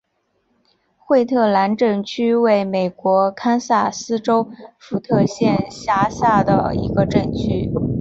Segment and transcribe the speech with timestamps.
[0.97, 6.73] 惠特兰镇区为美国堪萨斯州福特县辖下的
[7.07, 7.71] 镇区。